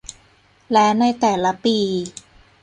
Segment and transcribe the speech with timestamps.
[0.71, 1.77] และในแต่ละปี